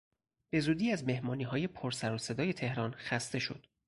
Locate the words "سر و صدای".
1.91-2.53